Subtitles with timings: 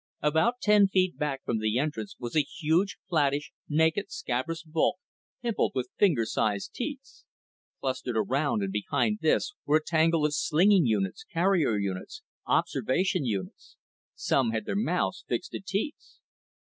[0.23, 4.97] About ten feet back from the entrance was a huge, flattish, naked, scabrous bulk,
[5.43, 7.23] pimpled with finger sized teats.
[7.79, 13.77] Clustered around and behind this were a tangle of slinging units, carrier units, observation units.
[14.15, 16.17] Some had their mouths fixed to teats.